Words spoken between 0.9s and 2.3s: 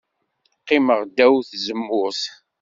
ddaw n tzemmurt.